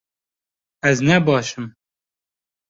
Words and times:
Ez 0.89 0.97
ne 1.07 1.17
baş 1.27 1.49
im 1.59 1.67